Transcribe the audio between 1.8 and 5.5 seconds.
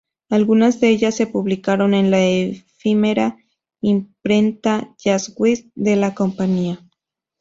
en la efímera imprenta Jazz